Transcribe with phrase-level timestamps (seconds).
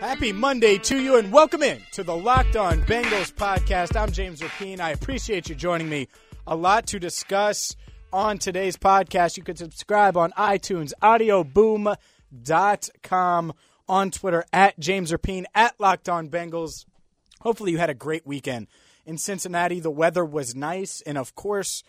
[0.00, 4.00] Happy Monday to you and welcome in to the Locked On Bengals podcast.
[4.00, 4.80] I'm James Rapien.
[4.80, 6.08] I appreciate you joining me.
[6.46, 7.76] A lot to discuss
[8.10, 9.36] on today's podcast.
[9.36, 13.52] You can subscribe on iTunes, audioboom.com,
[13.90, 16.86] on Twitter at James Rapien, at Locked On Bengals.
[17.42, 18.68] Hopefully you had a great weekend.
[19.04, 21.84] In Cincinnati, the weather was nice, and of course,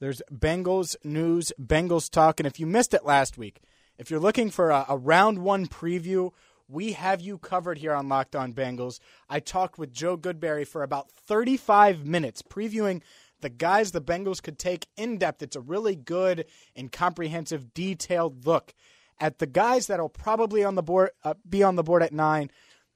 [0.00, 2.40] there's Bengals news, Bengals talk.
[2.40, 3.62] And if you missed it last week,
[3.96, 6.32] if you're looking for a, a round one preview,
[6.68, 9.00] we have you covered here on Locked On Bengals.
[9.28, 13.02] I talked with Joe Goodberry for about 35 minutes previewing
[13.40, 15.42] the guys the Bengals could take in depth.
[15.42, 16.44] It's a really good
[16.76, 18.74] and comprehensive, detailed look
[19.20, 22.50] at the guys that'll probably on the board uh, be on the board at nine.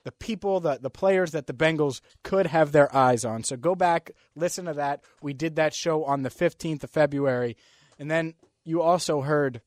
[0.05, 3.45] The people, the the players that the Bengals could have their eyes on.
[3.45, 5.05] So go back, listen to that.
[5.23, 7.57] We did that show on the 15th of February,
[8.01, 8.35] and then
[8.65, 9.61] you also heard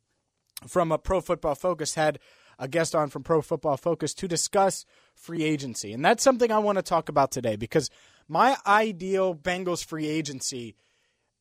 [0.67, 2.19] from a Pro Football Focus had
[2.59, 5.93] a guest on from Pro Football Focus to discuss free agency.
[5.93, 7.89] And that's something I want to talk about today because
[8.27, 10.75] my ideal Bengals free agency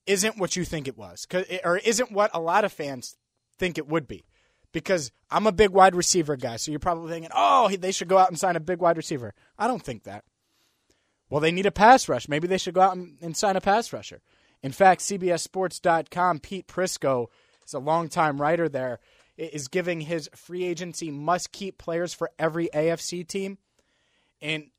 [0.06, 1.26] isn't what you think it was,
[1.64, 3.16] or isn't what a lot of fans
[3.58, 4.24] think it would be.
[4.72, 8.18] Because I'm a big wide receiver guy, so you're probably thinking, oh, they should go
[8.18, 9.32] out and sign a big wide receiver.
[9.56, 10.24] I don't think that.
[11.30, 12.28] Well, they need a pass rush.
[12.28, 14.20] Maybe they should go out and, sign a pass rusher.
[14.62, 17.28] In fact, CBSSports.com, Pete Prisco
[17.66, 18.98] is a longtime writer there
[19.36, 23.58] is giving his free agency must keep players for every AFC team.
[24.40, 24.70] And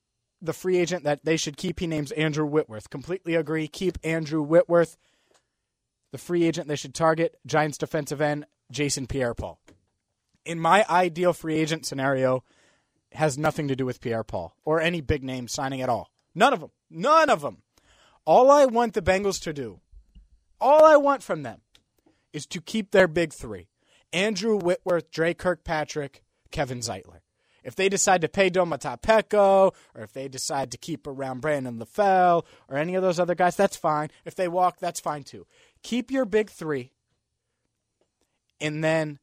[0.41, 2.89] the free agent that they should keep, he names Andrew Whitworth.
[2.89, 3.67] Completely agree.
[3.67, 4.97] Keep Andrew Whitworth.
[6.11, 9.59] The free agent they should target, Giants defensive end, Jason Pierre Paul.
[10.45, 12.43] In my ideal free agent scenario,
[13.15, 16.09] has nothing to do with Pierre Paul or any big name signing at all.
[16.33, 16.71] None of them.
[16.89, 17.63] None of them.
[18.25, 19.79] All I want the Bengals to do,
[20.59, 21.61] all I want from them,
[22.33, 23.67] is to keep their big three.
[24.15, 27.19] Andrew Whitworth, Dre Kirkpatrick, Kevin Zeitler.
[27.65, 31.79] If they decide to pay Domata Peko, or if they decide to keep around Brandon
[31.79, 34.09] LaFell, or any of those other guys, that's fine.
[34.23, 35.45] If they walk, that's fine too.
[35.83, 36.93] Keep your big three,
[38.61, 39.19] and then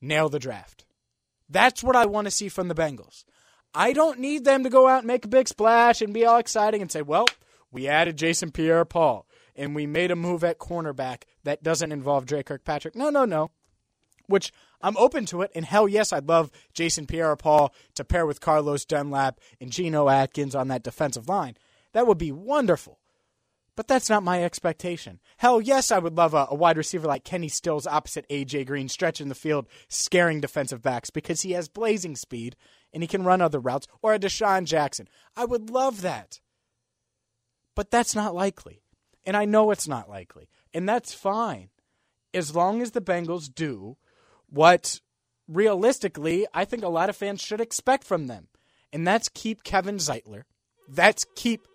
[0.00, 0.84] nail the draft.
[1.48, 3.24] That's what I want to see from the Bengals.
[3.74, 6.38] I don't need them to go out and make a big splash and be all
[6.38, 7.26] exciting and say, well,
[7.72, 12.24] we added Jason Pierre Paul and we made a move at cornerback that doesn't involve
[12.24, 12.94] Dre Kirkpatrick.
[12.94, 13.50] No, no, no
[14.28, 15.50] which I'm open to it.
[15.54, 20.08] And hell yes, I'd love Jason Pierre Paul to pair with Carlos Dunlap and Geno
[20.08, 21.56] Atkins on that defensive line.
[21.92, 23.00] That would be wonderful.
[23.74, 25.20] But that's not my expectation.
[25.36, 28.88] Hell yes, I would love a, a wide receiver like Kenny Stills opposite AJ Green
[28.88, 32.56] stretching the field, scaring defensive backs because he has blazing speed
[32.92, 35.08] and he can run other routes, or a DeSean Jackson.
[35.36, 36.40] I would love that.
[37.76, 38.82] But that's not likely.
[39.24, 40.48] And I know it's not likely.
[40.74, 41.68] And that's fine.
[42.34, 43.96] As long as the Bengals do
[44.48, 45.00] what
[45.46, 48.48] realistically I think a lot of fans should expect from them.
[48.92, 50.44] And that's keep Kevin Zeitler.
[50.88, 51.66] That's keep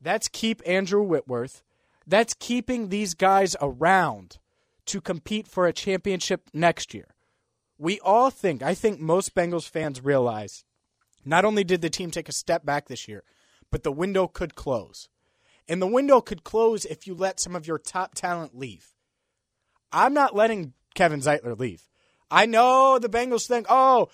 [0.00, 1.62] that's keep Andrew Whitworth.
[2.06, 4.38] That's keeping these guys around
[4.86, 7.14] to compete for a championship next year.
[7.78, 10.64] We all think, I think most Bengals fans realize
[11.24, 13.22] not only did the team take a step back this year,
[13.70, 15.08] but the window could close.
[15.68, 18.94] And the window could close if you let some of your top talent leave.
[19.92, 21.82] I'm not letting Kevin Zeitler leave.
[22.30, 24.08] I know the Bengals think, oh,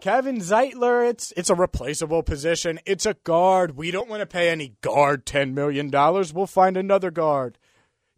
[0.00, 2.80] Kevin Zeitler, it's it's a replaceable position.
[2.84, 3.76] It's a guard.
[3.76, 6.32] We don't want to pay any guard ten million dollars.
[6.32, 7.56] We'll find another guard.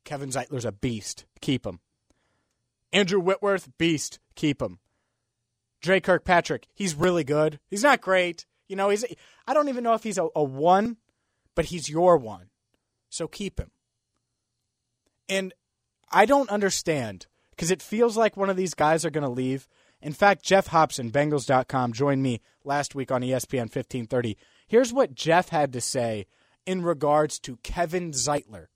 [0.04, 1.26] Kevin Zeitler's a beast.
[1.40, 1.80] Keep him.
[2.92, 4.18] Andrew Whitworth, beast.
[4.34, 4.78] Keep him.
[5.82, 7.60] Dre Kirkpatrick, he's really good.
[7.68, 8.46] He's not great.
[8.68, 9.04] You know, he's
[9.46, 10.96] I don't even know if he's a, a one,
[11.54, 12.48] but he's your one.
[13.10, 13.70] So keep him.
[15.28, 15.52] And
[16.14, 19.66] I don't understand because it feels like one of these guys are going to leave.
[20.00, 24.36] In fact, Geoff Hobson, Bengals.com, joined me last week on ESPN 1530.
[24.68, 26.26] Here's what Geoff had to say
[26.66, 28.66] in regards to Kevin Zeitler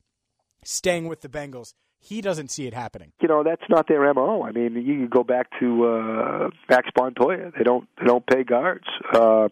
[0.64, 1.74] staying with the Bengals.
[2.00, 3.12] He doesn't see it happening.
[3.20, 4.42] You know, that's not their MO.
[4.42, 7.52] I mean, you go back to uh, Max Montoya.
[7.56, 8.86] They don't they don't pay guards.
[9.12, 9.48] Uh,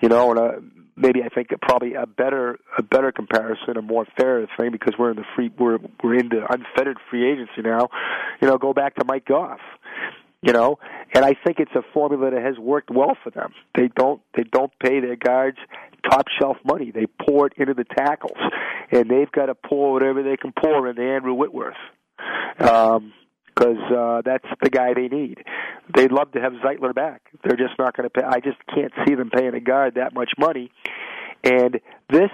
[0.00, 4.06] you know, and uh, maybe I think probably a better a better comparison, a more
[4.18, 7.88] fair thing because we're in the free we're we're in the unfettered free agency now.
[8.40, 9.60] You know, go back to Mike Goff.
[10.42, 10.78] You know,
[11.12, 13.52] and I think it's a formula that has worked well for them.
[13.74, 15.58] They don't they don't pay their guards
[16.08, 16.90] top shelf money.
[16.90, 18.38] They pour it into the tackles,
[18.90, 21.76] and they've got to pour whatever they can pour into Andrew Whitworth.
[22.58, 23.12] Um,
[23.60, 25.44] because uh, that's the guy they need.
[25.94, 27.22] They'd love to have Zeitler back.
[27.44, 28.26] They're just not going to pay.
[28.26, 30.70] I just can't see them paying a guard that much money.
[31.44, 32.30] And this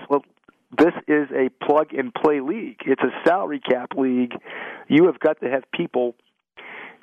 [0.78, 2.80] this is a plug and play league.
[2.86, 4.34] It's a salary cap league.
[4.88, 6.14] You have got to have people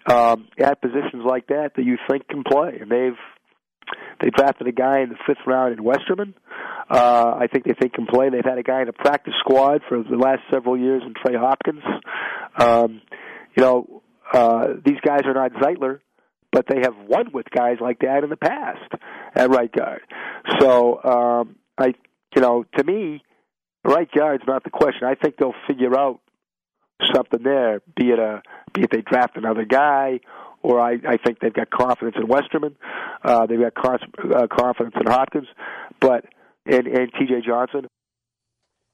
[0.06, 3.18] um, at positions like that that you think can play, and they've
[4.22, 6.34] they drafted a guy in the fifth round in Westerman.
[6.90, 8.30] Uh, I think they think can play.
[8.30, 11.38] They've had a guy in the practice squad for the last several years in Trey
[11.38, 11.84] Hopkins.
[12.58, 13.02] Um,
[13.56, 14.03] you know,
[14.34, 16.00] uh, these guys are not Zeitler,
[16.52, 18.92] but they have won with guys like that in the past
[19.36, 20.02] at right guard.
[20.60, 21.94] So um, I,
[22.36, 23.24] you know, to me,
[23.84, 25.04] right guard's not the question.
[25.06, 26.20] I think they'll figure out
[27.14, 27.82] something there.
[27.96, 28.42] Be it a,
[28.74, 30.20] be it they draft another guy,
[30.62, 32.76] or I, I think they've got confidence in Westerman.
[33.24, 35.48] Uh, they've got uh, confidence in Hopkins,
[36.00, 36.26] but
[36.66, 37.42] and and T.J.
[37.46, 37.88] Johnson.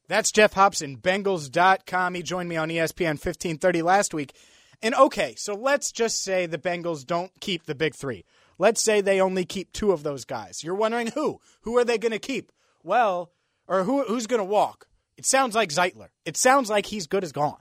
[0.08, 2.16] That's Geoff Hobson, Bengals.com.
[2.16, 4.34] He joined me on ESPN 1530 last week.
[4.82, 8.26] And okay, so let's just say the Bengals don't keep the big three.
[8.58, 10.64] Let's say they only keep two of those guys.
[10.64, 11.40] You're wondering who?
[11.62, 12.52] Who are they going to keep?
[12.84, 13.32] Well,
[13.68, 14.88] or who, who's going to walk?
[15.18, 16.10] It sounds like Zeitler.
[16.26, 17.60] It sounds like he's good as gone.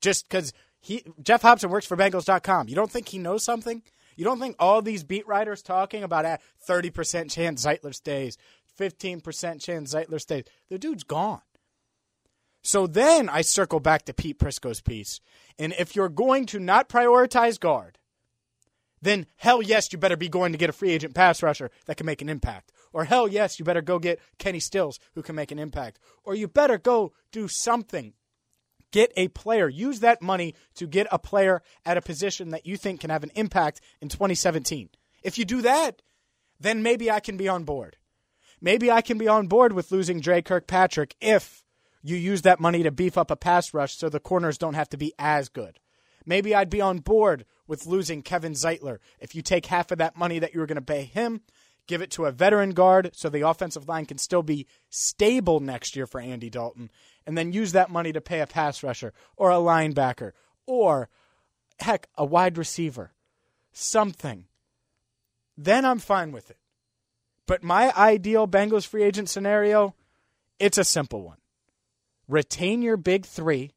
[0.00, 2.68] Just because he Geoff Hobson works for Bengals.com.
[2.68, 3.82] You don't think he knows something?
[4.16, 8.38] You don't think all these beat writers talking about ah, a 30% chance Zeitler stays,
[8.78, 10.44] 15% chance Zeitler stays?
[10.68, 11.42] The dude's gone.
[12.66, 15.20] So then I circle back to Pete Prisco's piece.
[15.56, 17.96] And if you're going to not prioritize guard,
[19.00, 21.96] then hell yes, you better be going to get a free agent pass rusher that
[21.96, 22.72] can make an impact.
[22.92, 26.00] Or hell yes, you better go get Kenny Stills who can make an impact.
[26.24, 28.14] Or you better go do something.
[28.90, 29.68] Get a player.
[29.68, 33.22] Use that money to get a player at a position that you think can have
[33.22, 34.90] an impact in 2017.
[35.22, 36.02] If you do that,
[36.58, 37.96] then maybe I can be on board.
[38.60, 41.62] Maybe I can be on board with losing Dre Kirkpatrick if
[42.08, 44.88] you use that money to beef up a pass rush so the corners don't have
[44.90, 45.80] to be as good.
[46.24, 50.16] Maybe I'd be on board with losing Kevin Zeitler if you take half of that
[50.16, 51.40] money that you were going to pay him,
[51.88, 55.96] give it to a veteran guard so the offensive line can still be stable next
[55.96, 56.90] year for Andy Dalton,
[57.26, 60.30] and then use that money to pay a pass rusher or a linebacker
[60.64, 61.08] or,
[61.80, 63.12] heck, a wide receiver.
[63.72, 64.44] Something.
[65.58, 66.58] Then I'm fine with it.
[67.46, 69.94] But my ideal Bengals free agent scenario,
[70.60, 71.38] it's a simple one
[72.28, 73.72] retain your big three,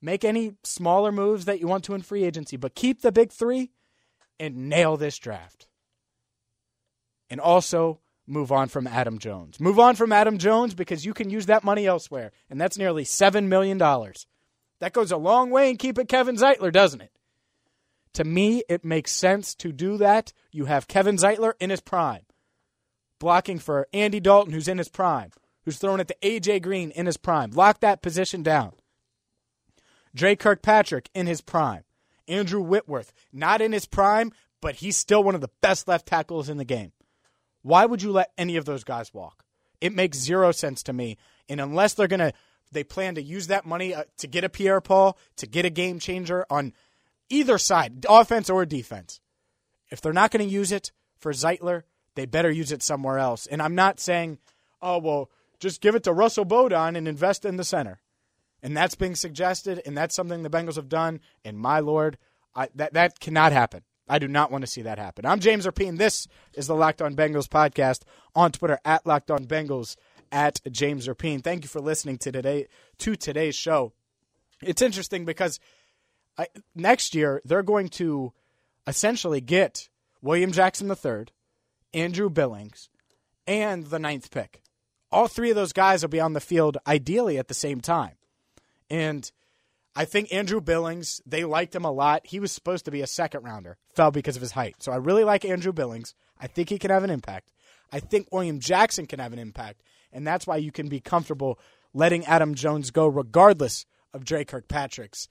[0.00, 3.32] make any smaller moves that you want to in free agency, but keep the big
[3.32, 3.70] three
[4.38, 5.66] and nail this draft.
[7.30, 9.58] And also move on from Adam Jones.
[9.58, 13.04] Move on from Adam Jones because you can use that money elsewhere, and that's nearly
[13.04, 13.78] $7 million.
[13.78, 17.10] That goes a long way in keeping Kevin Zeitler, doesn't it?
[18.14, 20.32] To me, it makes sense to do that.
[20.52, 22.22] You have Kevin Zeitler in his prime,
[23.18, 25.30] blocking for Andy Dalton, who's in his prime
[25.64, 26.60] who's thrown it to A.J.
[26.60, 27.50] Green in his prime.
[27.50, 28.72] Lock that position down.
[30.14, 31.84] Dre Kirkpatrick in his prime.
[32.28, 36.48] Andrew Whitworth, not in his prime, but he's still one of the best left tackles
[36.48, 36.92] in the game.
[37.62, 39.44] Why would you let any of those guys walk?
[39.80, 41.18] It makes zero sense to me.
[41.48, 42.32] And unless they're going to,
[42.72, 45.70] they plan to use that money uh, to get a Pierre Paul, to get a
[45.70, 46.72] game changer on
[47.28, 49.20] either side, offense or defense.
[49.90, 51.82] If they're not going to use it for Zeitler,
[52.14, 53.46] they better use it somewhere else.
[53.46, 54.38] And I'm not saying,
[54.80, 55.30] oh, well,
[55.60, 58.00] just give it to Russell Bodine and invest in the center.
[58.62, 61.20] And that's being suggested, and that's something the Bengals have done.
[61.44, 62.16] And my lord,
[62.54, 63.82] I, that that cannot happen.
[64.08, 65.24] I do not want to see that happen.
[65.24, 65.98] I'm James Rapien.
[65.98, 68.02] This is the Locked On Bengals podcast
[68.34, 69.96] on Twitter at Locked On Bengals
[70.30, 71.42] at James Rapien.
[71.42, 72.66] Thank you for listening to today
[72.98, 73.92] to today's show.
[74.62, 75.58] It's interesting because
[76.36, 78.32] I, next year they're going to
[78.86, 79.88] essentially get
[80.20, 81.26] William Jackson III,
[81.92, 82.88] Andrew Billings,
[83.46, 84.60] and the ninth pick
[85.10, 88.14] all three of those guys will be on the field ideally at the same time.
[88.90, 89.30] And
[89.96, 92.26] I think Andrew Billings, they liked him a lot.
[92.26, 94.82] He was supposed to be a second rounder, fell because of his height.
[94.82, 96.14] So I really like Andrew Billings.
[96.40, 97.50] I think he can have an impact.
[97.92, 99.82] I think William Jackson can have an impact.
[100.12, 101.58] And that's why you can be comfortable
[101.92, 105.28] letting Adam Jones go regardless of Dre Kirkpatrick's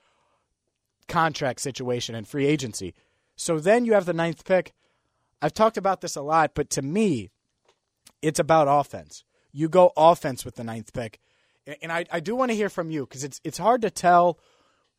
[1.07, 2.93] contract situation and free agency.
[3.35, 4.73] So then you have the ninth pick.
[5.41, 7.29] I've talked about this a lot, but to me,
[8.21, 9.25] it's about offense.
[9.53, 11.19] You go offense with the ninth pick.
[11.81, 14.37] And I, I do want to hear from you because it's it's hard to tell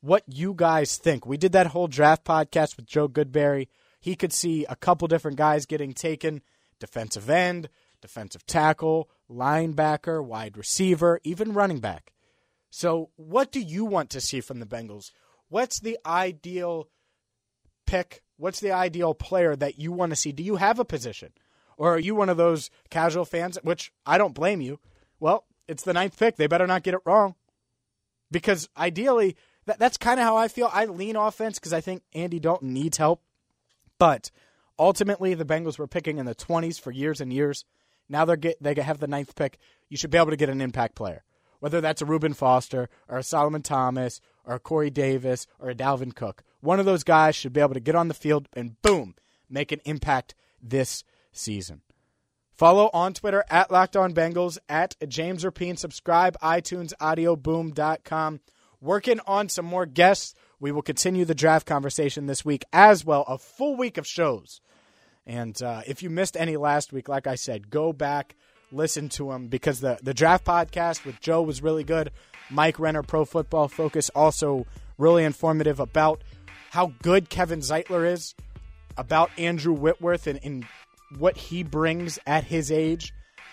[0.01, 1.27] what you guys think.
[1.27, 3.69] We did that whole draft podcast with Joe Goodberry.
[4.01, 6.41] He could see a couple different guys getting taken
[6.79, 7.69] defensive end,
[8.01, 12.13] defensive tackle, linebacker, wide receiver, even running back.
[12.71, 15.11] So, what do you want to see from the Bengals?
[15.49, 16.89] What's the ideal
[17.87, 18.23] pick?
[18.37, 20.33] What's the ideal player that you want to see?
[20.33, 21.33] Do you have a position?
[21.77, 24.81] Or are you one of those casual fans, which I don't blame you?
[25.21, 26.37] Well, it's the ninth pick.
[26.37, 27.35] They better not get it wrong.
[28.31, 30.71] Because ideally, that, that's kind of how I feel.
[30.73, 33.23] I lean offense because I think Andy Dalton needs help.
[33.99, 34.31] But
[34.79, 37.65] ultimately, the Bengals were picking in the 20s for years and years.
[38.09, 39.59] Now they're get, they have the ninth pick.
[39.89, 41.25] You should be able to get an impact player,
[41.61, 45.75] whether that's a Reuben Foster or a Solomon Thomas or a Corey Davis or a
[45.75, 46.43] Dalvin Cook.
[46.61, 49.15] One of those guys should be able to get on the field and boom,
[49.49, 51.05] make an impact this
[51.37, 51.83] season.
[52.55, 55.77] Follow on Twitter at Locked On Bengals, at James Rapien.
[55.77, 58.41] Subscribe, iTunes, audioboom.com.
[58.81, 60.35] Working on some more guests.
[60.61, 63.25] We will continue the draft conversation this week as well.
[63.27, 64.61] A full week of shows.
[65.27, 68.37] And uh, if you missed any last week, like I said, go back,
[68.71, 72.13] listen to them because the, the draft podcast with Joe was really good.
[72.51, 76.23] Mike Renner, Pro Football Focus, also really informative about
[76.71, 78.35] how good Kevin Zeitler is,
[78.97, 80.67] about Andrew Whitworth and, and
[81.17, 83.13] what he brings at his age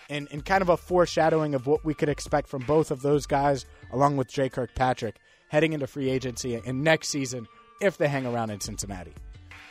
[0.09, 3.25] and, and kind of a foreshadowing of what we could expect from both of those
[3.25, 5.15] guys, along with Jay Kirkpatrick,
[5.49, 7.47] heading into free agency and next season
[7.79, 9.13] if they hang around in Cincinnati.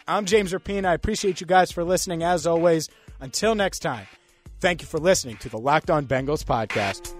[0.09, 0.85] I'm James Rapien.
[0.85, 2.89] I appreciate you guys for listening as always.
[3.21, 4.07] Until next time,
[4.61, 7.20] thank you for listening to the Locked On Bengals podcast.